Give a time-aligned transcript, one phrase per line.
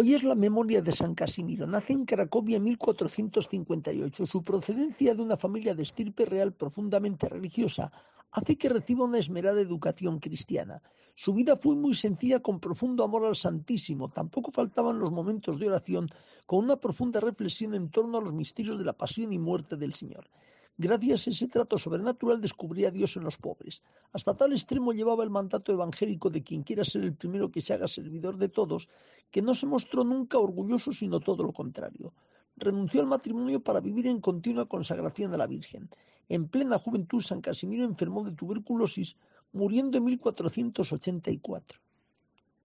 [0.00, 1.66] Hoy es la memoria de San Casimiro.
[1.66, 4.28] Nace en Cracovia en 1458.
[4.28, 7.90] Su procedencia de una familia de estirpe real profundamente religiosa
[8.30, 10.80] hace que reciba una esmerada educación cristiana.
[11.16, 14.08] Su vida fue muy sencilla con profundo amor al Santísimo.
[14.08, 16.08] Tampoco faltaban los momentos de oración
[16.46, 19.94] con una profunda reflexión en torno a los misterios de la pasión y muerte del
[19.94, 20.30] Señor.
[20.80, 23.82] Gracias a ese trato sobrenatural descubría a Dios en los pobres.
[24.12, 27.74] Hasta tal extremo llevaba el mandato evangélico de quien quiera ser el primero que se
[27.74, 28.88] haga servidor de todos,
[29.28, 32.14] que no se mostró nunca orgulloso, sino todo lo contrario.
[32.54, 35.90] Renunció al matrimonio para vivir en continua consagración a la Virgen.
[36.28, 39.16] En plena juventud, San Casimiro enfermó de tuberculosis,
[39.50, 41.80] muriendo en 1484.